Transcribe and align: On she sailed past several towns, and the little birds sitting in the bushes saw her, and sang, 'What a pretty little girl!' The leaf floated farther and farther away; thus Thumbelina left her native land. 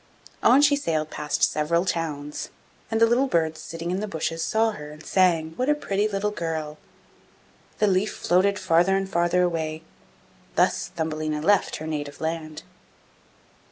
On 0.41 0.63
she 0.63 0.75
sailed 0.75 1.11
past 1.11 1.43
several 1.43 1.85
towns, 1.85 2.49
and 2.89 2.99
the 2.99 3.05
little 3.05 3.27
birds 3.27 3.59
sitting 3.61 3.91
in 3.91 3.99
the 3.99 4.07
bushes 4.07 4.41
saw 4.43 4.71
her, 4.71 4.89
and 4.89 5.05
sang, 5.05 5.51
'What 5.57 5.69
a 5.69 5.75
pretty 5.75 6.07
little 6.07 6.31
girl!' 6.31 6.79
The 7.77 7.85
leaf 7.85 8.11
floated 8.11 8.57
farther 8.57 8.95
and 8.95 9.07
farther 9.07 9.43
away; 9.43 9.83
thus 10.55 10.87
Thumbelina 10.87 11.39
left 11.39 11.75
her 11.75 11.85
native 11.85 12.19
land. 12.19 12.63